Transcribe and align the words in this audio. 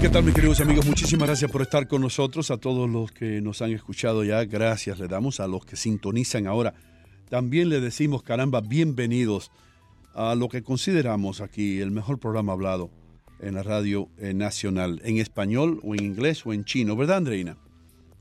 ¿Qué 0.00 0.08
tal 0.08 0.22
mis 0.22 0.32
queridos 0.32 0.60
amigos? 0.60 0.86
Muchísimas 0.86 1.26
gracias 1.26 1.50
por 1.50 1.60
estar 1.60 1.88
con 1.88 2.00
nosotros. 2.00 2.52
A 2.52 2.56
todos 2.56 2.88
los 2.88 3.10
que 3.10 3.40
nos 3.40 3.62
han 3.62 3.72
escuchado 3.72 4.22
ya, 4.22 4.44
gracias 4.44 5.00
le 5.00 5.08
damos. 5.08 5.40
A 5.40 5.48
los 5.48 5.66
que 5.66 5.74
sintonizan 5.74 6.46
ahora, 6.46 6.72
también 7.28 7.68
le 7.68 7.80
decimos, 7.80 8.22
caramba, 8.22 8.60
bienvenidos 8.60 9.50
a 10.14 10.36
lo 10.36 10.48
que 10.48 10.62
consideramos 10.62 11.40
aquí 11.40 11.80
el 11.80 11.90
mejor 11.90 12.20
programa 12.20 12.52
hablado 12.52 12.90
en 13.40 13.56
la 13.56 13.64
radio 13.64 14.08
eh, 14.18 14.34
nacional, 14.34 15.00
en 15.04 15.18
español 15.18 15.80
o 15.82 15.96
en 15.96 16.04
inglés 16.04 16.46
o 16.46 16.52
en 16.52 16.64
chino, 16.64 16.94
¿verdad, 16.94 17.16
Andreina? 17.16 17.56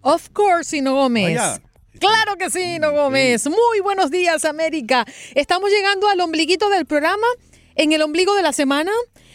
Of 0.02 0.30
course, 0.30 0.72
Sino 0.72 0.96
Gómez. 0.96 1.40
Allá. 1.40 1.62
Claro 2.00 2.38
que 2.38 2.50
sí, 2.50 2.80
No 2.80 2.92
Gómez. 2.92 3.46
Muy 3.46 3.82
buenos 3.84 4.10
días, 4.10 4.46
América. 4.46 5.06
Estamos 5.36 5.70
llegando 5.70 6.10
al 6.10 6.20
ombliguito 6.22 6.72
del 6.72 6.88
programa, 6.88 7.28
en 7.76 7.92
el 7.92 8.02
ombligo 8.02 8.36
de 8.36 8.42
la 8.42 8.52
semana, 8.52 8.92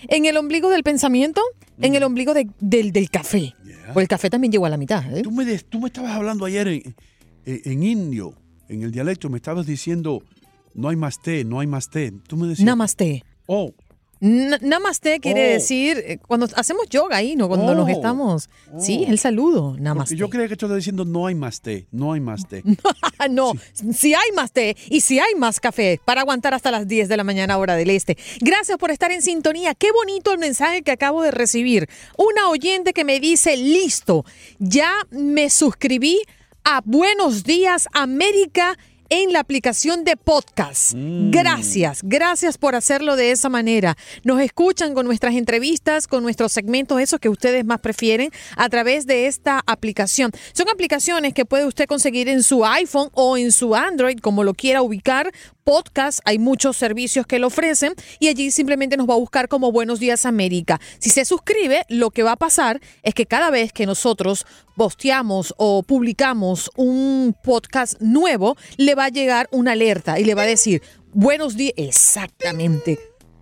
en 0.09 0.25
el 0.25 0.37
ombligo 0.37 0.71
del 0.71 0.83
pensamiento, 0.83 1.41
en 1.83 1.95
el 1.95 2.03
ombligo 2.03 2.33
de- 2.35 2.49
del, 2.61 2.93
del 2.93 3.11
café. 3.11 3.55
Yeah. 3.65 3.93
Pues 3.93 4.05
el 4.05 4.09
café 4.09 4.31
también 4.31 4.53
llegó 4.53 4.67
a 4.67 4.71
la 4.71 4.77
mitad. 4.77 5.05
¿eh? 5.17 5.23
Tú 5.23 5.31
me, 5.33 5.45
des- 5.45 5.65
tú 5.65 5.81
me 5.81 5.87
estabas 5.89 6.13
hablando 6.13 6.45
ayer 6.45 6.69
en, 6.69 6.95
en- 7.47 7.61
en 7.65 7.83
indio, 7.83 8.35
en 8.69 8.83
el 8.83 8.91
dialecto, 8.93 9.29
me 9.29 9.37
estabas 9.39 9.67
diciendo, 9.67 10.23
no 10.75 10.89
hay 10.89 10.97
más 10.97 11.21
té, 11.21 11.45
no 11.45 11.61
hay 11.61 11.67
más 11.67 11.91
té. 11.91 12.13
Tú 12.27 12.37
me 12.37 12.47
decías, 12.49 12.65
Namaste. 12.65 13.25
oh, 13.47 13.75
N- 14.23 14.57
Namaste 14.63 15.19
quiere 15.21 15.49
Oh. 15.51 15.53
decir 15.55 15.99
eh, 16.07 16.19
cuando 16.27 16.47
hacemos 16.55 16.89
yoga 16.89 17.17
ahí, 17.17 17.35
¿no? 17.37 17.49
Cuando 17.49 17.75
nos 17.75 17.87
Oh. 17.87 17.93
estamos. 17.93 18.49
Sí, 18.79 19.05
Oh. 19.07 19.11
el 19.11 19.19
saludo. 19.19 19.71
porque 19.71 19.83
Namaste. 19.83 20.17
yo 20.17 20.31
creía 20.31 20.47
que 20.49 20.57
tú 20.57 20.67
estabas 20.67 20.77
diciendo, 20.79 21.05
no 21.05 21.27
hay 21.27 21.35
más 21.35 21.61
té, 21.61 21.87
no 21.91 22.13
hay 22.13 22.21
más 22.21 22.47
té. 22.49 22.63
Ah, 23.19 23.29
no, 23.29 23.53
si 23.93 24.15
hay 24.15 24.31
más 24.35 24.53
té 24.53 24.77
y 24.89 25.01
si 25.03 25.19
hay 25.21 25.35
más 25.37 25.61
café 25.61 26.01
para 26.05 26.23
aguantar 26.23 26.55
hasta 26.55 26.71
las 26.71 26.89
10 26.89 27.09
de 27.09 27.17
la 27.17 27.25
mañana 27.25 27.59
hora 27.59 27.77
del 27.77 27.91
este. 27.91 28.17
Gracias 28.41 28.79
por 28.79 28.91
estar 28.91 29.11
en 29.13 29.23
sintonía. 29.23 29.75
Qué 29.75 29.93
bonito 29.93 30.33
el 30.33 30.39
mensaje 30.39 30.83
que 30.83 30.91
acabo 30.93 31.23
de 31.23 31.31
recibir. 31.33 31.89
Una 32.17 32.49
oyente 32.49 32.93
que 32.93 33.05
me 33.05 33.21
dice, 33.21 33.57
listo, 33.57 34.25
ya 34.59 34.93
me 35.11 35.51
suscribí 35.51 36.21
a 36.65 36.81
Buenos 36.85 37.43
Días 37.45 37.89
América 37.93 38.79
en 39.13 39.31
la 39.31 39.41
aplicación 39.41 40.05
de 40.05 40.17
podcast. 40.17 40.95
Gracias, 40.97 42.01
gracias 42.03 42.57
por 42.57 42.75
hacerlo 42.75 43.15
de 43.15 43.31
esa 43.31 43.51
manera. 43.51 43.95
Nos 44.25 44.41
escuchan 44.41 44.95
con 44.95 45.05
nuestras 45.05 45.35
entrevistas, 45.35 46.07
con 46.07 46.23
nuestros 46.23 46.51
segmentos, 46.51 46.99
esos 46.99 47.21
que 47.21 47.29
ustedes 47.29 47.67
más 47.67 47.81
prefieren, 47.81 48.31
a 48.57 48.71
través 48.71 49.07
de 49.07 49.27
esta 49.27 49.63
aplicación. 49.67 50.31
Son 50.55 50.71
aplicaciones 50.71 51.35
que 51.35 51.45
puede 51.45 51.67
usted 51.67 51.85
conseguir 51.85 52.31
en 52.31 52.43
su 52.43 52.65
iPhone 52.65 53.11
o 53.13 53.37
en 53.37 53.53
su 53.53 53.75
Android, 53.75 54.19
como 54.19 54.45
lo 54.45 54.55
quiera 54.55 54.81
ubicar. 54.81 55.31
Podcast, 55.63 56.19
hay 56.25 56.41
muchos 56.41 56.77
servicios 56.77 57.25
que 57.25 57.39
lo 57.39 57.47
ofrecen 57.47 57.95
y 58.19 58.27
allí 58.27 58.51
simplemente 58.51 58.97
nos 58.97 59.09
va 59.09 59.15
a 59.15 59.19
buscar 59.19 59.47
como 59.47 59.71
Buenos 59.71 60.01
Días 60.01 60.27
América. 60.27 60.81
Si 60.99 61.11
se 61.11 61.25
suscribe, 61.25 61.85
lo 61.89 62.11
que 62.11 62.25
va 62.25 62.33
a 62.33 62.37
pasar 62.37 62.81
es 63.05 63.15
que 63.15 63.27
cada 63.27 63.51
vez 63.51 63.73
que 63.73 63.87
nosotros 63.87 64.45
posteamos 64.77 65.55
o 65.59 65.83
publicamos 65.83 66.71
un 66.77 67.37
podcast 67.45 68.01
nuevo, 68.01 68.57
le 68.77 68.95
va 68.95 69.02
a 69.05 69.09
llegar 69.09 69.49
una 69.53 69.73
alerta 69.73 70.19
y 70.19 70.25
le 70.25 70.35
va 70.35 70.43
a 70.43 70.47
decir, 70.47 70.83
buenos 71.13 71.57
días, 71.57 71.75
exactamente. 71.77 72.99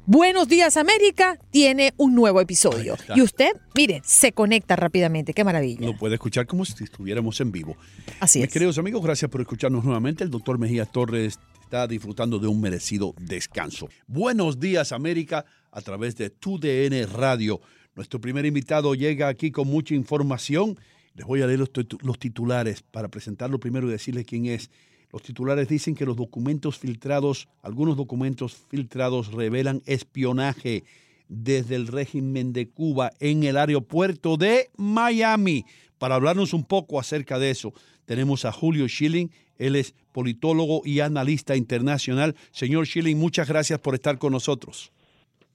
Buenos 0.07 0.49
días 0.49 0.77
América 0.77 1.39
tiene 1.51 1.95
un 1.97 2.17
nuevo 2.17 2.41
episodio. 2.41 2.97
Y 3.15 3.23
usted, 3.23 3.53
mire, 3.77 4.03
se 4.05 4.33
conecta 4.33 4.75
rápidamente. 4.75 5.33
Qué 5.33 5.45
maravilla. 5.45 5.87
Lo 5.87 5.97
puede 5.97 6.15
escuchar 6.15 6.47
como 6.49 6.65
si 6.65 6.83
estuviéramos 6.83 7.41
en 7.41 7.53
vivo. 7.53 7.77
Así 8.19 8.41
Mis 8.41 8.49
es. 8.49 8.53
queridos 8.53 8.79
amigos, 8.79 9.05
gracias 9.05 9.31
por 9.31 9.41
escucharnos 9.41 9.85
nuevamente. 9.85 10.25
El 10.25 10.31
doctor 10.31 10.59
Mejía 10.59 10.85
Torres 10.85 11.39
está 11.63 11.87
disfrutando 11.87 12.41
de 12.41 12.49
un 12.49 12.61
merecido 12.61 13.15
descanso. 13.21 13.89
Buenos 14.09 14.59
días, 14.59 14.91
América, 14.91 15.45
a 15.71 15.81
través 15.81 16.17
de 16.17 16.31
TUDN 16.31 17.07
Radio. 17.15 17.61
Nuestro 17.95 18.21
primer 18.21 18.47
invitado 18.47 18.97
llega 18.97 19.29
aquí 19.29 19.53
con 19.53 19.69
mucha 19.69 19.95
información. 19.95 20.77
Les 21.15 21.25
voy 21.25 21.43
a 21.43 21.47
leer 21.47 21.61
los, 21.61 21.71
los 22.03 22.19
titulares 22.19 22.83
para 22.83 23.07
presentarlo 23.09 23.61
primero 23.61 23.87
y 23.87 23.93
decirles 23.93 24.25
quién 24.27 24.47
es. 24.47 24.71
Los 25.13 25.23
titulares 25.23 25.69
dicen 25.69 25.95
que 25.95 26.07
los 26.07 26.17
documentos 26.17 26.79
filtrados, 26.79 27.49
algunos 27.63 27.97
documentos 27.97 28.55
filtrados 28.55 29.33
revelan 29.33 29.83
espionaje 29.87 30.85
desde 31.29 31.77
el 31.77 31.87
régimen 31.87 32.53
de 32.53 32.69
Cuba 32.69 33.11
en 33.21 33.45
el 33.45 33.57
aeropuerto 33.57 34.37
de 34.37 34.69
Miami. 34.77 35.65
Para 35.99 36.15
hablarnos 36.17 36.55
un 36.55 36.65
poco 36.65 36.99
acerca 36.99 37.39
de 37.39 37.51
eso, 37.51 37.73
tenemos 38.05 38.45
a 38.45 38.53
Julio 38.53 38.89
Schilling. 38.89 39.31
Él 39.59 39.77
es 39.77 39.95
politólogo 40.13 40.83
y 40.85 41.01
analista 41.01 41.57
internacional. 41.57 42.35
Señor 42.51 42.87
Schilling, 42.87 43.19
muchas 43.19 43.49
gracias 43.49 43.79
por 43.79 43.95
estar 43.95 44.19
con 44.19 44.33
nosotros. 44.33 44.93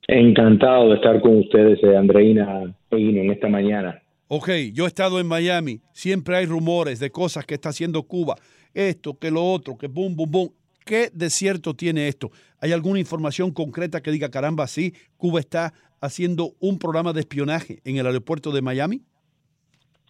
Encantado 0.08 0.90
de 0.90 0.96
estar 0.96 1.20
con 1.20 1.40
ustedes, 1.40 1.84
eh, 1.84 1.98
Andreina 1.98 2.74
en 2.92 3.32
esta 3.32 3.50
mañana. 3.50 4.02
Ok, 4.28 4.50
yo 4.74 4.86
he 4.86 4.88
estado 4.88 5.20
en 5.20 5.28
Miami. 5.28 5.82
Siempre 5.94 6.36
hay 6.36 6.46
rumores 6.46 7.00
de 7.00 7.12
cosas 7.12 7.46
que 7.46 7.54
está 7.54 7.70
haciendo 7.70 8.04
Cuba. 8.04 8.36
Esto, 8.74 9.18
que 9.20 9.30
lo 9.30 9.44
otro, 9.44 9.78
que 9.78 9.88
boom, 9.88 10.16
boom, 10.16 10.32
boom. 10.32 10.50
¿Qué 10.84 11.10
de 11.14 11.30
cierto 11.30 11.74
tiene 11.74 12.08
esto? 12.08 12.32
¿Hay 12.60 12.72
alguna 12.72 13.00
información 13.00 13.52
concreta 13.52 14.02
que 14.02 14.12
diga, 14.12 14.30
caramba, 14.30 14.68
sí, 14.68 14.94
Cuba 15.18 15.40
está 15.40 15.74
haciendo 16.02 16.54
un 16.60 16.80
programa 16.80 17.14
de 17.14 17.22
espionaje 17.22 17.80
en 17.86 17.98
el 17.98 18.06
aeropuerto 18.06 18.52
de 18.52 18.62
Miami? 18.62 19.02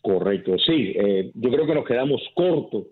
Correcto, 0.01 0.57
sí. 0.59 0.93
eh, 0.95 1.31
yo 1.33 1.49
creo 1.49 1.65
que 1.65 1.75
nos 1.75 1.85
quedamos 1.85 2.21
cortos 2.35 2.85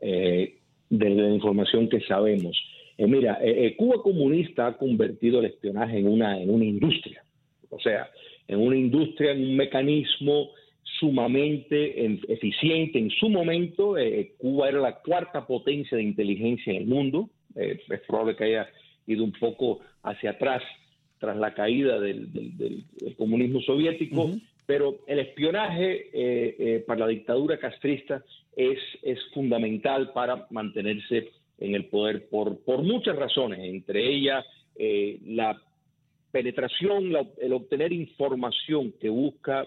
eh, 0.00 0.58
de 0.88 1.10
la 1.10 1.34
información 1.34 1.88
que 1.88 2.00
sabemos. 2.02 2.56
Eh, 2.98 3.06
mira, 3.06 3.38
eh, 3.42 3.74
Cuba 3.76 4.02
comunista 4.02 4.66
ha 4.66 4.76
convertido 4.76 5.40
el 5.40 5.46
espionaje 5.46 5.98
en 5.98 6.06
una, 6.06 6.40
en 6.40 6.50
una 6.50 6.64
industria. 6.64 7.24
O 7.70 7.80
sea, 7.80 8.10
en 8.50 8.58
una 8.60 8.76
industria, 8.76 9.30
en 9.32 9.42
un 9.50 9.56
mecanismo 9.56 10.50
sumamente 10.98 12.04
en- 12.04 12.20
eficiente. 12.28 12.98
En 12.98 13.10
su 13.10 13.28
momento, 13.28 13.96
eh, 13.96 14.32
Cuba 14.38 14.68
era 14.68 14.80
la 14.80 14.96
cuarta 15.00 15.46
potencia 15.46 15.96
de 15.96 16.02
inteligencia 16.02 16.72
en 16.72 16.82
el 16.82 16.86
mundo. 16.86 17.30
Eh, 17.56 17.78
es 17.88 18.00
probable 18.06 18.36
que 18.36 18.44
haya 18.44 18.68
ido 19.06 19.24
un 19.24 19.32
poco 19.32 19.80
hacia 20.02 20.30
atrás 20.30 20.62
tras 21.18 21.36
la 21.36 21.54
caída 21.54 22.00
del, 22.00 22.32
del- 22.32 22.56
del- 22.56 22.84
del 23.00 23.16
comunismo 23.16 23.60
soviético, 23.60 24.30
pero 24.66 24.98
el 25.06 25.18
espionaje 25.20 26.08
eh, 26.12 26.56
eh, 26.58 26.84
para 26.86 27.00
la 27.00 27.08
dictadura 27.08 27.58
castrista 27.58 28.22
es, 28.56 28.78
es 29.02 29.18
fundamental 29.34 30.12
para 30.12 30.46
mantenerse 30.50 31.28
en 31.58 31.74
el 31.74 31.84
poder 31.86 32.28
por, 32.28 32.58
por 32.64 32.82
muchas 32.82 33.16
razones, 33.16 33.58
entre 33.60 34.06
ellas 34.14 34.44
eh, 34.76 35.18
la 35.26 35.60
penetración, 36.30 37.12
la- 37.12 37.26
el 37.40 37.52
obtener 37.52 37.92
información 37.92 38.92
que 39.00 39.08
busca 39.08 39.66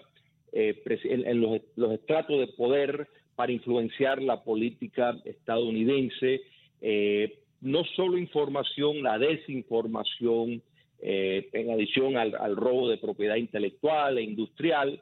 eh, 0.52 0.80
en, 1.04 1.40
los, 1.40 1.60
estratos 1.92 2.38
de 2.38 2.46
poder 2.46 3.08
para 3.34 3.50
influenciar 3.50 4.22
la 4.22 4.44
política 4.44 5.16
estadounidense, 5.24 6.42
eh, 6.80 7.38
no 7.60 7.82
solo 7.96 8.18
información, 8.18 9.02
la 9.02 9.18
desinformación, 9.18 10.62
eh, 11.00 11.48
en 11.52 11.70
adición 11.70 12.16
al, 12.16 12.36
al 12.36 12.54
robo 12.56 12.88
de 12.88 12.98
propiedad 12.98 13.34
intelectual 13.36 14.18
e 14.18 14.22
industrial, 14.22 15.00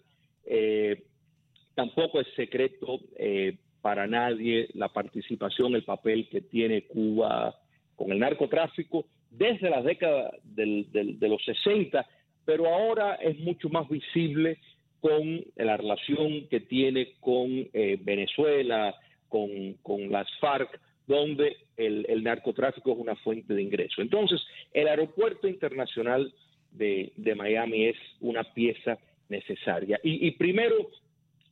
tampoco 1.75 2.21
es 2.21 2.27
secreto 2.35 3.01
para 3.81 4.07
nadie 4.07 4.69
la 4.75 4.89
participación, 4.89 5.75
el 5.75 5.85
papel 5.85 6.29
que 6.29 6.41
tiene 6.41 6.83
Cuba 6.87 7.55
con 7.95 8.11
el 8.11 8.19
narcotráfico 8.19 9.07
desde 9.33 9.71
la 9.71 9.83
década 9.83 10.33
del- 10.45 10.91
del- 10.93 11.19
de 11.19 11.29
los 11.29 11.45
60, 11.45 12.07
pero 12.45 12.67
ahora 12.67 13.15
es 13.17 13.39
mucho 13.39 13.69
más 13.69 13.89
visible 13.89 14.59
con 15.01 15.45
la 15.57 15.77
relación 15.77 16.47
que 16.49 16.61
tiene 16.61 17.15
con 17.21 17.49
eh, 17.73 17.99
Venezuela, 18.01 18.95
con, 19.29 20.11
las 20.11 20.29
FARC, 20.39 20.79
donde 21.07 21.57
el, 21.77 22.23
narcotráfico 22.23 22.93
es 22.93 22.99
una 22.99 23.17
fuente 23.17 23.55
de 23.55 23.63
ingreso. 23.63 24.03
Entonces, 24.03 24.41
el 24.73 24.87
aeropuerto 24.87 25.49
internacional 25.49 26.33
de, 26.71 27.13
Miami 27.35 27.87
es 27.87 27.97
una 28.21 28.45
pieza 28.45 28.99
necesaria. 29.29 29.99
Y, 30.05 30.31
primero, 30.33 30.91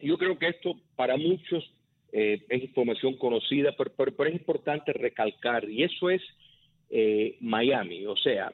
yo 0.00 0.16
creo 0.18 0.38
que 0.38 0.48
esto 0.48 0.76
para 0.94 1.16
muchos 1.16 1.68
eh, 2.12 2.42
es 2.48 2.62
información 2.62 3.16
conocida, 3.16 3.74
pero 3.76 4.28
es 4.28 4.34
importante 4.34 4.92
recalcar, 4.92 5.68
y 5.68 5.82
eso 5.84 6.10
es 6.10 6.22
eh, 6.90 7.36
Miami, 7.40 8.04
o 8.06 8.16
sea, 8.16 8.52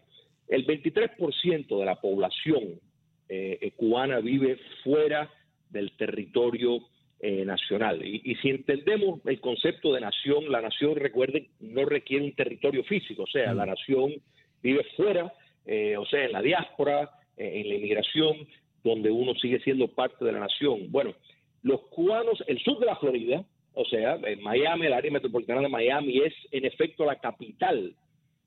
el 0.48 0.66
23% 0.66 1.78
de 1.78 1.84
la 1.84 1.96
población 1.96 2.80
eh, 3.28 3.58
eh, 3.60 3.70
cubana 3.72 4.20
vive 4.20 4.58
fuera 4.84 5.28
del 5.70 5.96
territorio 5.96 6.80
eh, 7.18 7.44
nacional. 7.46 8.04
Y, 8.04 8.20
y 8.24 8.34
si 8.36 8.50
entendemos 8.50 9.20
el 9.24 9.40
concepto 9.40 9.92
de 9.94 10.02
nación, 10.02 10.52
la 10.52 10.60
nación, 10.60 10.96
recuerden, 10.96 11.48
no 11.60 11.86
requiere 11.86 12.24
un 12.24 12.34
territorio 12.34 12.84
físico, 12.84 13.22
o 13.22 13.26
sea, 13.26 13.54
la 13.54 13.64
nación 13.64 14.12
vive 14.62 14.84
fuera, 14.96 15.32
eh, 15.64 15.96
o 15.96 16.04
sea, 16.04 16.26
en 16.26 16.32
la 16.32 16.42
diáspora, 16.42 17.10
eh, 17.38 17.62
en 17.62 17.68
la 17.70 17.74
inmigración, 17.76 18.46
donde 18.84 19.10
uno 19.10 19.34
sigue 19.34 19.60
siendo 19.60 19.88
parte 19.88 20.26
de 20.26 20.32
la 20.32 20.40
nación. 20.40 20.92
Bueno, 20.92 21.14
los 21.62 21.80
cubanos, 21.88 22.44
el 22.46 22.58
sur 22.60 22.78
de 22.78 22.86
la 22.86 22.96
Florida, 22.96 23.44
o 23.72 23.84
sea, 23.86 24.16
en 24.22 24.42
Miami, 24.42 24.86
el 24.86 24.92
área 24.92 25.10
metropolitana 25.10 25.62
de 25.62 25.68
Miami, 25.68 26.18
es 26.18 26.34
en 26.52 26.66
efecto 26.66 27.06
la 27.06 27.16
capital 27.16 27.94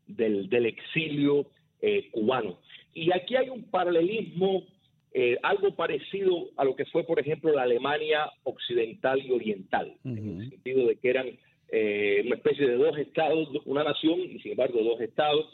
del, 0.09 0.49
del 0.49 0.65
exilio 0.65 1.47
eh, 1.81 2.09
cubano. 2.11 2.59
Y 2.93 3.11
aquí 3.11 3.35
hay 3.35 3.49
un 3.49 3.63
paralelismo 3.63 4.65
eh, 5.11 5.37
algo 5.41 5.75
parecido 5.75 6.49
a 6.57 6.63
lo 6.63 6.75
que 6.75 6.85
fue, 6.85 7.03
por 7.03 7.19
ejemplo, 7.19 7.51
la 7.51 7.63
Alemania 7.63 8.29
occidental 8.43 9.19
y 9.25 9.31
oriental, 9.31 9.95
en 10.03 10.41
el 10.41 10.49
sentido 10.49 10.85
de 10.85 10.97
que 10.97 11.09
eran 11.09 11.27
eh, 11.71 12.21
una 12.25 12.35
especie 12.35 12.67
de 12.67 12.75
dos 12.75 12.97
estados, 12.97 13.49
una 13.65 13.83
nación 13.83 14.19
y 14.19 14.39
sin 14.39 14.51
embargo 14.51 14.83
dos 14.83 15.01
estados, 15.01 15.47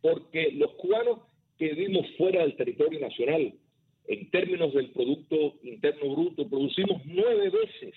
porque 0.00 0.52
los 0.52 0.72
cubanos 0.74 1.18
que 1.58 1.72
vivimos 1.74 2.06
fuera 2.16 2.42
del 2.42 2.56
territorio 2.56 3.00
nacional, 3.00 3.52
en 4.06 4.30
términos 4.30 4.72
del 4.74 4.90
Producto 4.90 5.54
Interno 5.62 6.14
Bruto, 6.14 6.48
producimos 6.48 7.02
nueve 7.04 7.50
veces 7.50 7.94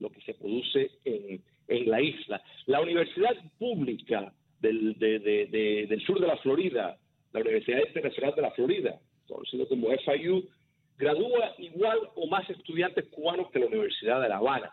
lo 0.00 0.10
que 0.10 0.20
se 0.22 0.34
produce 0.34 0.90
en, 1.04 1.40
en 1.68 1.90
la 1.90 2.00
isla. 2.00 2.42
La 2.66 2.80
Universidad 2.80 3.36
Pública 3.58 4.32
del, 4.60 4.94
del 4.98 6.00
sur 6.02 6.20
de 6.20 6.26
la 6.26 6.36
Florida, 6.38 6.98
la 7.32 7.40
Universidad 7.40 7.80
Internacional 7.86 8.34
de 8.34 8.42
la 8.42 8.50
Florida, 8.52 9.00
conocido 9.26 9.68
como 9.68 9.88
FIU, 9.88 10.48
gradúa 10.98 11.54
igual 11.58 11.98
o 12.16 12.26
más 12.26 12.48
estudiantes 12.50 13.06
cubanos 13.10 13.50
que 13.50 13.60
la 13.60 13.66
Universidad 13.66 14.20
de 14.20 14.28
La 14.28 14.38
Habana. 14.38 14.72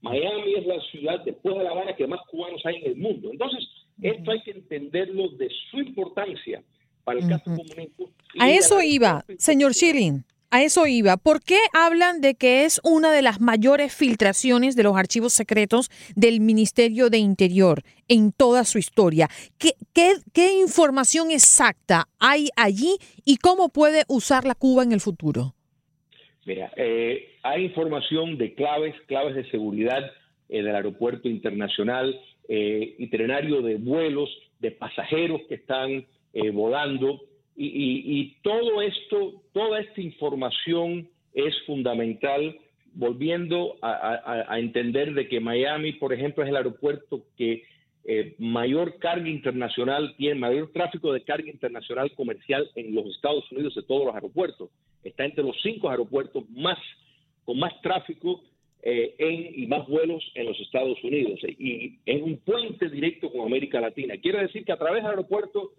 Miami 0.00 0.54
es 0.54 0.66
la 0.66 0.80
ciudad 0.90 1.20
después 1.24 1.56
de 1.56 1.64
La 1.64 1.70
Habana 1.70 1.96
que 1.96 2.06
más 2.06 2.20
cubanos 2.30 2.60
hay 2.64 2.76
en 2.76 2.92
el 2.92 2.96
mundo. 2.96 3.30
Entonces, 3.32 3.66
esto 4.00 4.30
hay 4.30 4.42
que 4.42 4.52
entenderlo 4.52 5.28
de 5.30 5.48
su 5.70 5.78
importancia 5.78 6.62
para 7.04 7.20
el 7.20 7.28
caso 7.28 7.44
comunista. 7.44 8.04
A 8.38 8.50
eso 8.50 8.82
iba, 8.82 9.24
señor 9.38 9.74
Schilling. 9.74 10.24
A 10.50 10.62
eso 10.62 10.86
iba. 10.86 11.16
¿Por 11.16 11.42
qué 11.42 11.58
hablan 11.72 12.20
de 12.20 12.34
que 12.34 12.64
es 12.64 12.80
una 12.84 13.10
de 13.10 13.20
las 13.20 13.40
mayores 13.40 13.92
filtraciones 13.94 14.76
de 14.76 14.84
los 14.84 14.96
archivos 14.96 15.32
secretos 15.32 15.90
del 16.14 16.40
Ministerio 16.40 17.10
de 17.10 17.18
Interior 17.18 17.82
en 18.08 18.32
toda 18.32 18.64
su 18.64 18.78
historia? 18.78 19.28
¿Qué, 19.58 19.72
información 20.60 21.30
exacta 21.30 22.06
hay 22.18 22.48
allí 22.56 22.96
y 23.24 23.36
cómo 23.36 23.68
puede 23.68 24.04
usarla 24.08 24.54
Cuba 24.54 24.82
en 24.82 24.92
el 24.92 25.00
futuro? 25.00 25.54
Mira, 26.44 26.72
eh, 26.76 27.36
hay 27.42 27.64
información 27.64 28.38
de 28.38 28.54
claves, 28.54 28.94
claves 29.06 29.34
de 29.34 29.50
seguridad 29.50 30.10
del 30.48 30.74
aeropuerto 30.74 31.28
internacional, 31.28 32.20
eh, 32.48 32.94
itinerario 32.98 33.62
de 33.62 33.76
vuelos, 33.76 34.30
de 34.60 34.70
pasajeros 34.70 35.40
que 35.48 35.56
están 35.56 36.06
eh, 36.32 36.50
volando, 36.50 37.20
y, 37.58 38.36
todo 38.42 38.82
esto, 38.82 39.42
toda 39.52 39.80
esta 39.80 40.00
información 40.00 41.08
es 41.32 41.54
fundamental, 41.64 42.58
volviendo 42.92 43.76
a, 43.82 44.58
entender 44.58 45.14
de 45.14 45.28
que 45.28 45.40
Miami, 45.40 45.92
por 45.94 46.12
ejemplo, 46.12 46.42
es 46.42 46.50
el 46.50 46.56
aeropuerto 46.56 47.24
que 47.36 47.64
eh, 48.08 48.36
mayor 48.38 48.98
carga 48.98 49.28
internacional 49.28 50.14
tiene, 50.16 50.36
mayor 50.36 50.70
tráfico 50.72 51.12
de 51.12 51.22
carga 51.22 51.50
internacional 51.50 52.12
comercial 52.14 52.70
en 52.76 52.94
los 52.94 53.06
Estados 53.06 53.50
Unidos 53.50 53.74
de 53.74 53.82
todos 53.82 54.06
los 54.06 54.14
aeropuertos. 54.14 54.70
Está 55.02 55.24
entre 55.24 55.42
los 55.42 55.56
cinco 55.60 55.90
aeropuertos 55.90 56.48
más 56.50 56.78
con 57.44 57.58
más 57.58 57.80
tráfico 57.80 58.42
eh, 58.82 59.14
en, 59.18 59.62
y 59.62 59.66
más 59.66 59.88
vuelos 59.88 60.22
en 60.34 60.46
los 60.46 60.60
Estados 60.60 61.02
Unidos. 61.02 61.40
Y 61.58 61.98
es 62.06 62.22
un 62.22 62.36
puente 62.38 62.88
directo 62.88 63.30
con 63.32 63.44
América 63.44 63.80
Latina. 63.80 64.14
Quiere 64.18 64.42
decir 64.42 64.64
que 64.64 64.72
a 64.72 64.78
través 64.78 65.02
del 65.02 65.10
aeropuerto 65.10 65.72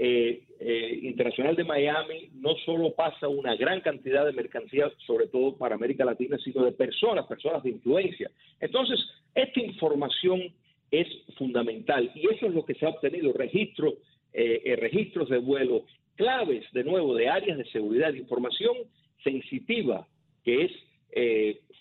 eh, 0.00 0.42
eh, 0.60 0.98
Internacional 1.02 1.54
de 1.54 1.64
Miami 1.64 2.30
no 2.34 2.56
solo 2.64 2.92
pasa 2.94 3.28
una 3.28 3.54
gran 3.54 3.80
cantidad 3.80 4.24
de 4.24 4.32
mercancías, 4.32 4.92
sobre 5.06 5.28
todo 5.28 5.56
para 5.56 5.76
América 5.76 6.04
Latina, 6.04 6.38
sino 6.42 6.64
de 6.64 6.72
personas, 6.72 7.26
personas 7.26 7.62
de 7.62 7.70
influencia. 7.70 8.30
Entonces, 8.60 8.98
esta 9.34 9.60
información 9.60 10.52
es 10.90 11.06
fundamental 11.36 12.10
y 12.14 12.26
eso 12.34 12.46
es 12.46 12.54
lo 12.54 12.64
que 12.64 12.74
se 12.74 12.86
ha 12.86 12.90
obtenido, 12.90 13.32
registro, 13.32 13.94
eh, 14.32 14.62
eh, 14.64 14.76
registros 14.76 15.28
de 15.28 15.38
vuelo, 15.38 15.84
claves 16.16 16.64
de 16.72 16.84
nuevo 16.84 17.14
de 17.14 17.28
áreas 17.28 17.58
de 17.58 17.64
seguridad, 17.66 18.12
información 18.14 18.76
sensitiva 19.22 20.06
que 20.44 20.64
es 20.64 20.72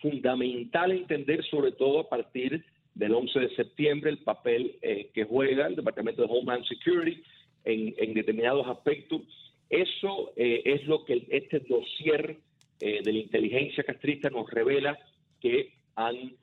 fundamental 0.01 0.92
entender 0.92 1.44
sobre 1.45 1.71
todo 1.74 2.00
a 2.00 2.09
partir 2.09 2.63
del 2.95 3.13
11 3.13 3.39
de 3.39 3.56
septiembre 3.56 4.09
el 4.09 4.19
papel 4.19 4.77
que 5.13 5.25
juega 5.25 5.68
el 5.68 5.75
Departamento 5.75 6.24
de 6.24 6.30
Homeland 6.31 6.65
Security, 6.65 7.21
en, 7.68 8.13
determinados 8.13 8.68
aspectos. 8.68 9.21
Eso 9.69 10.31
eh, 10.36 10.62
es 10.65 10.86
lo 10.86 11.03
que 11.03 11.27
este 11.30 11.60
dossier 11.60 12.38
eh, 12.80 13.01
de 13.03 13.13
la 13.13 13.19
inteligencia 13.19 13.83
castrista 13.83 14.30
nos 14.30 14.50
revela 14.50 14.98
que 15.42 15.74
han, 15.95 16.33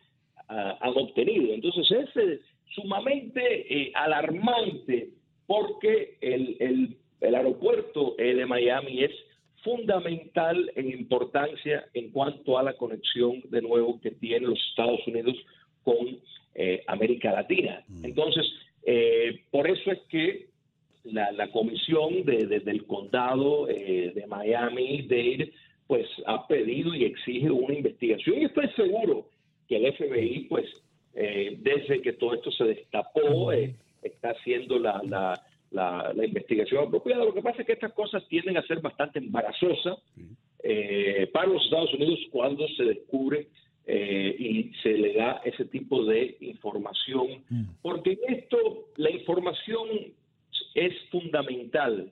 ah, 0.48 0.78
han 0.80 0.92
obtenido. 0.96 1.54
Entonces 1.54 1.90
es 2.66 2.70
eh, 2.70 2.74
sumamente 2.74 3.92
alarmante 3.94 5.10
porque 5.46 6.16
el, 6.20 6.56
el, 6.60 6.96
el 7.20 7.34
aeropuerto 7.34 8.14
de 8.16 8.46
Miami 8.46 9.04
es 9.04 9.12
fundamental 9.62 10.70
en 10.74 10.90
importancia 10.90 11.86
en 11.94 12.10
cuanto 12.10 12.58
a 12.58 12.62
la 12.62 12.74
conexión 12.74 13.42
de 13.50 13.62
nuevo 13.62 14.00
que 14.00 14.10
tienen 14.10 14.50
los 14.50 14.58
Estados 14.70 15.00
Unidos 15.06 15.36
con 15.82 16.18
América 16.86 17.32
Latina. 17.32 17.82
Mm. 17.88 18.04
Entonces, 18.04 18.46
por 19.50 19.68
eso 19.68 19.90
es 19.90 19.98
que 20.08 20.48
la, 21.04 21.48
comisión 21.48 22.24
de, 22.24 22.46
del 22.60 22.86
condado 22.86 23.68
eh, 23.68 24.12
de 24.14 24.26
Miami-Dade 24.26 25.52
pues 25.86 26.06
ha 26.26 26.46
pedido 26.46 26.94
y 26.94 27.04
exige 27.04 27.50
una 27.50 27.74
investigación 27.74 28.40
y 28.40 28.44
estoy 28.46 28.68
seguro 28.70 29.28
que 29.68 29.76
el 29.76 29.92
FBI 29.92 30.46
pues 30.48 30.66
eh, 31.24 31.58
desde 31.60 32.02
que 32.02 32.14
todo 32.14 32.34
esto 32.34 32.50
se 32.50 32.64
destapó 32.64 33.52
eh, 33.52 33.74
está 34.02 34.30
haciendo 34.30 34.78
la, 34.78 35.00
la, 35.04 36.12
la, 36.14 36.24
investigación 36.24 36.86
apropiada. 36.86 37.24
Lo 37.24 37.34
que 37.34 37.42
pasa 37.42 37.62
es 37.62 37.66
que 37.66 37.72
estas 37.72 37.92
cosas 37.92 38.26
tienden 38.28 38.56
a 38.56 38.66
ser 38.66 38.80
bastante 38.80 39.18
embarazosas 39.18 39.98
para 41.32 41.46
los 41.46 41.62
Estados 41.64 41.92
Unidos 41.94 42.18
cuando 42.30 42.66
se 42.68 42.84
descubre 42.84 43.48
y 43.86 44.72
se 44.82 44.94
le 44.94 45.12
da 45.14 45.42
ese 45.44 45.66
tipo 45.66 46.04
de 46.04 46.36
información, 46.40 47.44
porque 47.82 48.12
en 48.12 48.34
esto 48.34 48.86
la 48.96 49.10
información 49.10 49.88
es 50.74 50.92
fundamental 51.10 52.10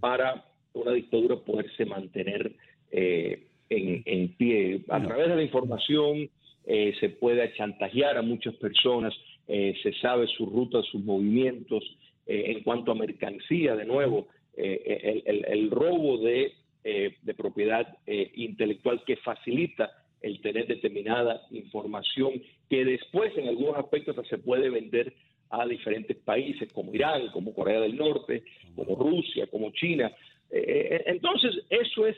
para 0.00 0.44
una 0.74 0.92
dictadura 0.92 1.36
poderse 1.36 1.84
mantener 1.84 2.52
eh, 2.90 3.46
en, 3.70 4.28
pie. 4.34 4.82
A 4.88 5.02
través 5.02 5.28
de 5.28 5.36
la 5.36 5.42
información 5.42 6.28
eh, 6.74 6.94
se 7.00 7.10
puede 7.10 7.52
chantajear 7.54 8.16
a 8.16 8.22
muchas 8.22 8.54
personas, 8.54 9.12
eh, 9.46 9.74
se 9.82 9.92
sabe 9.94 10.26
su 10.26 10.46
ruta, 10.46 10.82
sus 10.90 11.02
movimientos. 11.04 11.82
en 12.24 12.62
cuanto 12.62 12.92
a 12.92 12.94
mercancía, 12.94 13.74
de 13.74 13.84
nuevo, 13.84 14.28
el, 14.56 15.70
robo 15.70 16.18
de, 16.18 16.52
de 16.82 17.34
propiedad 17.34 17.86
intelectual 18.34 19.02
que 19.04 19.16
facilita 19.16 19.90
el 20.22 20.40
tener 20.40 20.68
determinada 20.68 21.42
información 21.50 22.40
que 22.70 22.84
después 22.84 23.36
en 23.36 23.48
algunos 23.48 23.76
aspectos 23.76 24.14
se 24.28 24.38
puede 24.38 24.70
vender 24.70 25.12
a 25.50 25.66
diferentes 25.66 26.16
países 26.16 26.72
como 26.72 26.94
Irán, 26.94 27.28
como 27.32 27.54
Corea 27.54 27.80
del 27.80 27.96
Norte, 27.96 28.44
como 28.74 28.96
Rusia, 28.96 29.46
como 29.48 29.70
China. 29.72 30.10
Eh, 30.50 30.88
eh, 30.90 31.02
entonces, 31.06 31.54
eso 31.68 32.06
es 32.06 32.16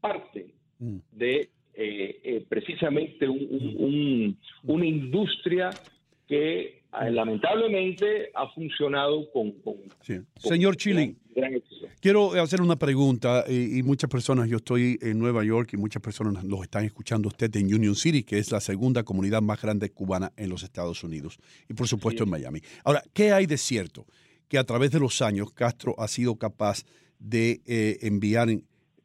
parte 0.00 0.46
mm. 0.78 0.98
de 1.12 1.48
eh, 1.76 2.44
precisamente 2.48 3.28
una 3.28 4.86
industria 4.86 5.70
que 6.26 6.84
lamentablemente 7.10 8.30
ha 8.34 8.48
funcionado 8.48 9.30
con... 9.32 9.52
Señor 10.36 10.76
Chilling, 10.76 11.16
quiero 12.00 12.32
hacer 12.40 12.60
una 12.60 12.76
pregunta 12.76 13.44
y, 13.48 13.82
muchas 13.82 14.08
personas, 14.08 14.48
yo 14.48 14.58
estoy 14.58 14.98
en 15.02 15.18
Nueva 15.18 15.44
York 15.44 15.70
y 15.72 15.76
muchas 15.76 16.00
personas 16.00 16.44
los 16.44 16.62
están 16.62 16.84
escuchando 16.84 17.28
usted 17.28 17.54
en 17.56 17.72
Union 17.74 17.94
City, 17.94 18.22
que 18.22 18.38
es 18.38 18.52
la 18.52 18.60
segunda 18.60 19.02
comunidad 19.02 19.42
más 19.42 19.60
grande 19.60 19.90
cubana 19.90 20.32
en 20.36 20.48
los 20.48 20.62
Estados 20.62 21.02
Unidos 21.02 21.38
y 21.68 21.74
por 21.74 21.88
supuesto 21.88 22.24
en 22.24 22.30
Miami. 22.30 22.60
Ahora, 22.84 23.02
¿qué 23.12 23.32
hay 23.32 23.46
de 23.46 23.58
cierto? 23.58 24.06
Que 24.48 24.58
a 24.58 24.64
través 24.64 24.90
de 24.90 25.00
los 25.00 25.20
años 25.20 25.52
Castro 25.52 25.94
ha 25.98 26.06
sido 26.06 26.36
capaz 26.36 26.84
de 27.18 27.60
eh, 27.66 27.98
enviar 28.02 28.48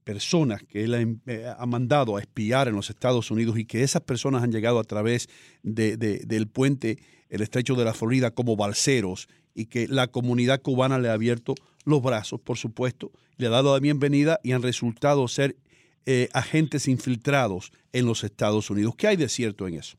personas 0.10 0.64
que 0.64 0.86
él 0.86 0.96
ha, 0.96 1.02
eh, 1.32 1.46
mandado 1.68 2.18
a 2.18 2.20
espiar 2.20 2.68
en 2.68 2.74
los 2.74 2.90
Estados 2.90 3.30
Unidos 3.30 3.60
y 3.60 3.66
que 3.66 3.84
esas 3.84 4.02
personas 4.02 4.42
han 4.42 4.52
llegado 4.52 4.80
a 4.80 4.84
través 4.84 5.28
de, 5.62 5.98
del 5.98 6.48
puente 6.48 6.98
el 7.30 7.42
estrecho 7.42 7.76
de 7.76 7.86
la 7.86 7.94
Florida 7.94 8.32
como 8.32 8.56
balseros 8.56 9.28
y 9.54 9.68
que 9.68 9.88
la 9.88 10.08
comunidad 10.08 10.64
cubana 10.64 10.98
le 10.98 11.10
ha 11.10 11.14
abierto 11.14 11.54
los 11.86 12.02
brazos, 12.02 12.40
por 12.42 12.58
supuesto, 12.58 13.12
le 13.38 13.46
ha 13.46 13.50
dado 13.52 13.72
la 13.72 13.80
bienvenida 13.80 14.40
y 14.44 14.54
han 14.54 14.64
resultado 14.64 15.28
ser 15.28 15.54
eh, 16.08 16.28
agentes 16.34 16.88
infiltrados 16.88 17.72
en 17.94 18.08
los 18.08 18.24
Estados 18.24 18.72
Unidos. 18.72 18.96
¿Qué 18.96 19.06
hay 19.06 19.16
de 19.16 19.30
cierto 19.30 19.68
en 19.68 19.76
eso? 19.76 19.96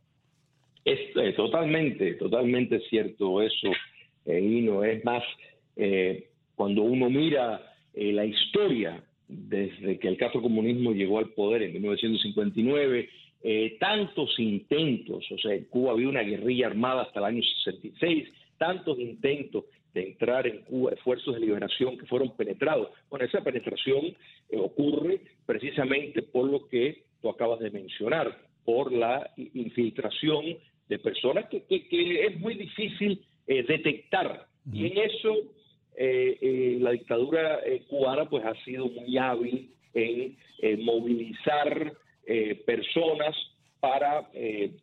Es 0.85 0.99
eh, 1.15 1.35
totalmente, 1.37 2.15
totalmente 2.15 2.81
cierto 2.91 3.41
eso, 3.43 3.71
eh, 4.27 4.41
Hino. 4.41 4.83
Es 4.83 5.05
más, 5.05 5.23
cuando 6.57 6.83
uno 6.83 7.09
mira 7.09 7.65
la 7.95 8.25
historia 8.25 9.01
desde 9.31 9.99
que 9.99 10.09
el 10.09 10.17
caso 10.17 10.43
comunismo 10.43 10.93
llegó 10.93 11.19
al 11.19 11.31
poder 11.31 11.63
en 11.63 11.73
1959, 11.75 13.09
eh, 13.43 13.77
tantos 13.79 14.39
intentos, 14.39 15.25
o 15.31 15.39
sea, 15.39 15.55
en 15.55 15.65
Cuba 15.65 15.93
había 15.93 16.09
una 16.09 16.23
guerrilla 16.23 16.67
armada 16.67 17.03
hasta 17.03 17.21
el 17.21 17.27
año 17.27 17.43
66, 17.65 18.29
tantos 18.59 18.99
intentos 18.99 19.65
de 19.95 20.09
entrar 20.09 20.47
en 20.47 20.59
Cuba 20.63 20.93
esfuerzos 20.93 21.35
de 21.35 21.41
liberación 21.41 21.97
que 21.97 22.07
fueron 22.07 22.37
penetrados. 22.37 22.89
Bueno, 23.09 23.25
esa 23.25 23.43
penetración 23.43 24.07
eh, 24.07 24.57
ocurre 24.59 25.21
precisamente 25.47 26.23
por 26.23 26.51
lo 26.51 26.69
que 26.69 27.05
tú 27.23 27.29
acabas 27.29 27.61
de 27.61 27.71
mencionar, 27.71 28.37
por 28.65 28.93
la 28.93 29.31
infiltración 29.37 30.57
de 30.89 30.99
personas 30.99 31.47
que, 31.49 31.65
es 31.69 32.41
muy 32.41 32.55
difícil 32.55 33.23
eh, 33.47 33.63
detectar. 33.63 34.47
Y 34.73 34.87
en 34.87 34.99
eso 34.99 35.35
la 36.01 36.93
dictadura 36.93 37.61
cubana 37.89 38.29
pues 38.29 38.45
ha 38.45 38.55
sido 38.65 38.89
muy 38.89 39.19
hábil 39.19 39.71
en 39.93 40.37
movilizar 40.85 41.93
personas 42.65 43.37
para 43.81 44.31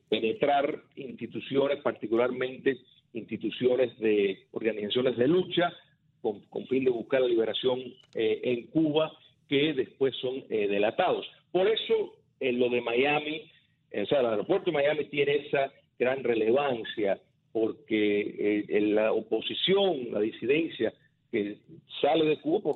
penetrar 0.10 0.84
instituciones, 0.96 1.80
particularmente 1.82 2.78
instituciones 3.14 3.98
de 4.00 4.48
organizaciones 4.52 5.18
de 5.18 5.28
lucha 5.28 5.74
con, 6.22 6.68
fin 6.68 6.84
de 6.84 6.92
buscar 6.92 7.22
la 7.22 7.28
liberación 7.28 7.80
eh, 8.14 8.42
en 8.44 8.68
Cuba 8.68 9.12
que 9.48 9.74
después 9.74 10.16
son 10.18 10.44
eh, 10.50 10.68
delatados. 10.68 11.26
Por 11.52 11.68
eso, 11.68 12.16
en 12.40 12.60
lo 12.60 12.70
de 12.70 12.82
Miami, 12.82 13.50
o 13.94 14.06
sea, 14.06 14.20
el 14.20 14.26
aeropuerto 14.26 14.72
de 14.72 14.78
Miami 14.78 15.06
tiene 15.06 15.48
esa 15.48 15.72
gran 15.98 16.24
relevancia 16.24 17.20
porque 17.54 18.66
eh, 18.68 18.82
la 18.82 19.14
oposición, 19.14 20.12
la 20.12 20.20
disidencia 20.20 20.94
que 21.32 21.58
sale 22.02 22.26
de 22.26 22.40
Cuba, 22.42 22.76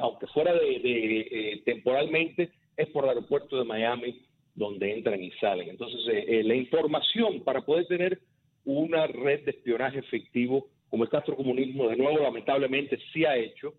aunque 0.00 0.26
fuera 0.28 0.52
de, 0.54 1.62
temporalmente, 1.64 2.50
es 2.76 2.88
por 2.88 3.04
el 3.04 3.10
aeropuerto 3.10 3.58
de 3.58 3.64
Miami 3.64 4.22
donde 4.54 4.92
entran 4.92 5.22
y 5.22 5.30
salen. 5.32 5.68
Entonces, 5.68 6.00
la 6.44 6.54
información 6.54 7.42
para 7.42 7.62
poder 7.62 7.86
tener 7.86 8.20
una 8.64 9.06
red 9.06 9.44
de 9.44 9.50
espionaje 9.50 9.98
efectivo 9.98 10.68
como 10.88 11.04
el 11.04 11.10
castrocomunismo, 11.10 11.88
de 11.88 11.96
nuevo, 11.96 12.18
lamentablemente, 12.18 12.98
sí 13.12 13.24
ha 13.24 13.36
hecho. 13.36 13.74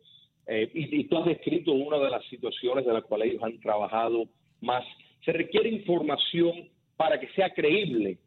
Eh, 0.47 0.69
y, 0.74 1.05
tú 1.05 1.17
has 1.17 1.25
descrito 1.25 1.71
una 1.71 1.97
de 1.97 2.09
las 2.09 2.25
situaciones 2.25 2.85
de 2.85 2.93
las 2.93 3.03
cuales 3.05 3.29
ellos 3.29 3.43
han 3.43 3.59
trabajado 3.62 4.27
más. 4.62 4.83
Se 5.24 5.31
requiere 5.31 5.69
información 5.69 6.69
para 6.97 7.19
que 7.19 7.27
sea 7.29 7.51
creíble 7.51 8.17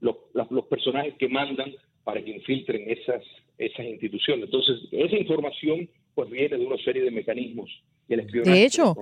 los, 0.00 0.16
los 0.32 0.64
personajes 0.66 1.14
que 1.18 1.28
mandan 1.28 1.74
para 2.04 2.22
que 2.22 2.30
infiltren 2.30 2.88
esas, 2.88 3.22
esas 3.60 3.86
instituciones. 3.86 4.46
Entonces, 4.46 4.76
esa 4.90 5.16
información 5.16 5.88
pues 6.14 6.30
viene 6.30 6.58
de 6.58 6.66
una 6.66 6.76
serie 6.78 7.02
de 7.02 7.10
mecanismos. 7.10 7.70
Y 8.08 8.14
el 8.14 8.20
espionaje 8.20 8.58
de 8.58 8.64
hecho, 8.64 8.96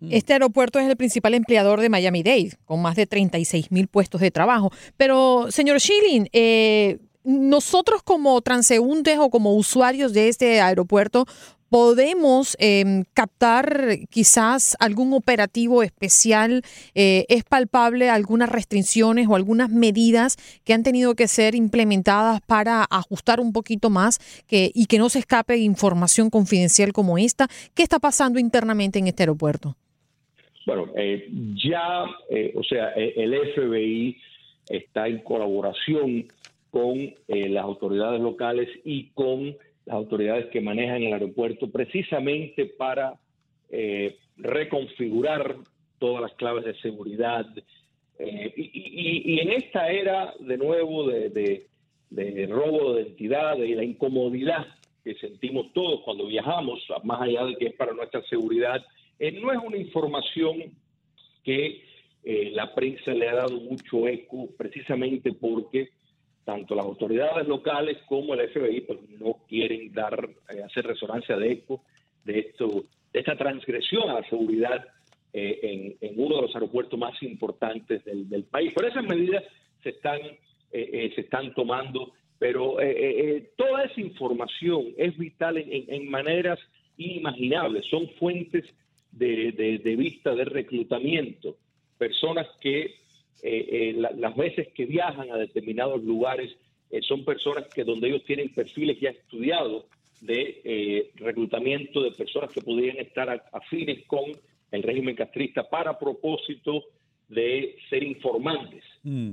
Mm. 0.00 0.12
Este 0.12 0.34
aeropuerto 0.34 0.78
es 0.78 0.88
el 0.88 0.96
principal 0.96 1.34
empleador 1.34 1.80
de 1.80 1.88
Miami-Dade, 1.88 2.52
con 2.64 2.82
más 2.82 2.96
de 2.96 3.06
36 3.06 3.70
mil 3.70 3.88
puestos 3.88 4.20
de 4.20 4.30
trabajo. 4.30 4.70
Pero, 4.96 5.46
señor 5.50 5.80
Schilling, 5.80 6.28
eh, 6.32 6.98
nosotros 7.24 8.02
como 8.02 8.40
transeúntes 8.42 9.18
o 9.18 9.30
como 9.30 9.54
usuarios 9.54 10.12
de 10.12 10.28
este 10.28 10.60
aeropuerto 10.60 11.26
podemos 11.68 12.56
em, 12.60 13.04
captar 13.14 13.98
quizás 14.10 14.76
algún 14.80 15.12
operativo 15.12 15.82
especial, 15.82 16.62
eh, 16.94 17.24
es 17.28 17.44
palpable 17.44 18.08
algunas 18.08 18.48
restricciones 18.48 19.28
o 19.28 19.36
algunas 19.36 19.70
medidas 19.70 20.36
que 20.64 20.72
han 20.72 20.82
tenido 20.82 21.14
que 21.14 21.28
ser 21.28 21.54
implementadas 21.54 22.40
para 22.46 22.84
ajustar 22.90 23.40
un 23.40 23.52
poquito 23.52 23.90
más 23.90 24.18
que, 24.46 24.70
y 24.74 24.86
que 24.86 24.98
no 24.98 25.08
se 25.08 25.20
escape 25.20 25.56
información 25.58 26.30
confidencial 26.30 26.92
como 26.92 27.18
esta. 27.18 27.48
¿Qué 27.74 27.82
está 27.82 27.98
pasando 27.98 28.38
internamente 28.38 28.98
en 28.98 29.06
este 29.08 29.22
aeropuerto? 29.24 29.76
Bueno, 30.66 30.88
eh, 30.96 31.28
ya, 31.64 32.04
eh, 32.28 32.52
o 32.56 32.64
sea, 32.64 32.90
eh, 32.96 33.14
el 33.16 33.34
FBI 33.54 34.16
está 34.68 35.06
en 35.06 35.18
colaboración 35.20 36.26
con 36.70 37.14
las 37.28 37.64
autoridades 37.64 38.20
locales 38.20 38.68
y 38.84 39.04
con 39.14 39.56
las 39.86 39.96
autoridades 39.96 40.46
que 40.46 40.60
manejan 40.60 41.02
el 41.02 41.12
aeropuerto 41.12 41.70
precisamente 41.70 42.66
para 42.66 43.14
reconfigurar 44.36 45.56
todas 45.98 46.22
las 46.22 46.32
claves 46.34 46.64
de 46.64 46.74
seguridad. 46.80 47.46
Y, 48.18 49.40
en 49.40 49.52
esta 49.52 49.90
era, 49.90 50.34
de 50.38 50.58
nuevo, 50.58 51.08
de, 51.08 51.66
de 52.10 52.46
robo 52.46 52.94
de 52.94 53.02
identidad 53.02 53.56
y 53.58 53.74
la 53.74 53.84
incomodidad 53.84 54.66
que 55.06 55.14
sentimos 55.14 55.72
todos 55.72 56.00
cuando 56.00 56.26
viajamos, 56.26 56.84
más 57.04 57.22
allá 57.22 57.44
de 57.44 57.54
que 57.54 57.66
es 57.66 57.74
para 57.74 57.92
nuestra 57.92 58.22
seguridad, 58.22 58.84
eh, 59.20 59.30
no 59.40 59.52
es 59.52 59.58
una 59.64 59.76
información 59.76 60.74
que 61.44 61.84
eh, 62.24 62.50
la 62.52 62.74
prensa 62.74 63.12
le 63.12 63.28
ha 63.28 63.36
dado 63.36 63.60
mucho 63.60 64.08
eco, 64.08 64.48
precisamente 64.58 65.32
porque 65.32 65.90
tanto 66.46 66.74
las 66.74 66.86
autoridades 66.86 67.46
locales 67.46 67.98
como 68.06 68.32
el 68.32 68.48
FBI 68.48 68.80
pues, 68.82 69.00
no 69.20 69.40
quieren 69.48 69.92
dar, 69.92 70.30
eh, 70.48 70.62
hacer 70.62 70.86
resonancia 70.86 71.36
de 71.36 71.52
eco 71.52 71.82
de 72.24 72.38
esto, 72.38 72.84
de 73.12 73.20
esta 73.20 73.36
transgresión 73.36 74.08
a 74.08 74.20
la 74.20 74.28
seguridad 74.28 74.86
en, 75.32 75.98
uno 76.16 76.36
de 76.36 76.42
los 76.42 76.54
aeropuertos 76.54 76.98
más 76.98 77.22
importantes 77.22 78.02
del, 78.06 78.44
país. 78.44 78.72
Por 78.72 78.86
esas 78.86 79.04
medidas 79.04 79.44
se 79.82 79.90
están, 79.90 80.18
se 80.72 81.20
están 81.20 81.52
tomando, 81.52 82.12
pero 82.38 82.76
toda 83.56 83.84
esa 83.84 84.00
información 84.00 84.94
es 84.96 85.14
vital 85.18 85.58
en, 85.58 86.08
maneras 86.08 86.58
inimaginables, 86.96 87.84
son 87.90 88.08
fuentes 88.18 88.64
de, 89.12 89.96
vista 89.98 90.34
de 90.34 90.44
reclutamiento, 90.44 91.56
personas 91.98 92.46
que 92.60 92.94
eh, 93.42 93.66
eh, 93.70 94.10
las 94.16 94.34
veces 94.36 94.68
que 94.74 94.86
viajan 94.86 95.30
a 95.30 95.36
determinados 95.36 96.02
lugares 96.02 96.56
eh, 96.90 97.00
son 97.02 97.24
personas 97.24 97.66
que 97.72 97.84
donde 97.84 98.08
ellos 98.08 98.24
tienen 98.24 98.52
perfiles 98.52 98.98
ya 99.00 99.10
estudiados 99.10 99.84
de 100.20 101.10
reclutamiento 101.16 102.02
de 102.02 102.10
personas 102.10 102.50
que 102.50 102.62
podrían 102.62 102.96
estar 102.96 103.44
afines 103.52 104.06
con 104.06 104.24
el 104.70 104.82
régimen 104.82 105.14
castrista 105.14 105.68
para 105.68 105.98
propósito 105.98 106.84
de 107.28 107.76
ser 107.90 108.02
informantes, 108.02 108.82
mm. 109.02 109.32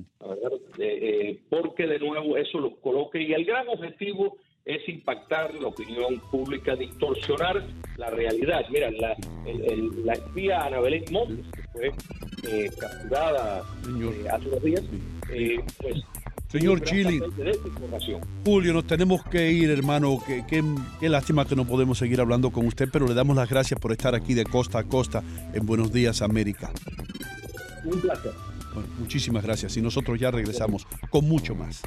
porque 1.49 1.87
de 1.87 1.99
nuevo 1.99 2.35
eso 2.35 2.59
los 2.59 2.75
coloque 2.79 3.21
y 3.21 3.31
el 3.31 3.45
gran 3.45 3.69
objetivo 3.69 4.37
es 4.65 4.87
impactar 4.87 5.53
la 5.55 5.67
opinión 5.67 6.21
pública, 6.31 6.75
distorsionar 6.75 7.63
la 7.97 8.09
realidad. 8.09 8.61
Mira, 8.71 8.89
la, 8.91 9.15
la 10.05 10.13
espía 10.13 10.65
Ana 10.65 10.79
Belén 10.79 11.03
Montes, 11.11 11.45
que 11.53 11.63
fue 11.73 11.91
eh, 12.49 12.69
capturada 12.79 13.63
eh, 13.87 14.27
hace 14.31 14.47
unos 14.47 14.63
días, 14.63 14.83
eh, 15.31 15.59
pues 15.81 16.01
Señor 16.53 16.83
Chile, 16.83 17.19
Julio, 18.45 18.73
nos 18.73 18.85
tenemos 18.85 19.23
que 19.23 19.51
ir, 19.51 19.71
hermano. 19.71 20.19
Qué, 20.23 20.43
qué, 20.47 21.09
lástima 21.09 21.47
que 21.47 21.55
no 21.55 21.65
podemos 21.65 21.97
seguir 21.97 22.21
hablando 22.21 22.51
con 22.51 22.67
usted, 22.67 22.87
pero 22.93 23.07
le 23.07 23.15
damos 23.15 23.35
las 23.35 23.49
gracias 23.49 23.79
por 23.79 23.91
estar 23.91 24.13
aquí 24.13 24.35
de 24.35 24.45
costa 24.45 24.77
a 24.77 24.83
costa 24.83 25.23
en 25.51 25.65
Buenos 25.65 25.91
Días, 25.91 26.21
América. 26.21 26.71
Un 27.83 27.99
placer. 27.99 28.33
Bueno, 28.71 28.87
muchísimas 28.99 29.43
gracias 29.43 29.75
y 29.77 29.81
nosotros 29.81 30.19
ya 30.19 30.29
regresamos 30.29 30.85
con 31.09 31.27
mucho 31.27 31.55
más. 31.55 31.81